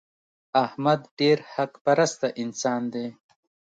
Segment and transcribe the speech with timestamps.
[0.63, 3.07] احمد ډېر حق پرسته انسان دی.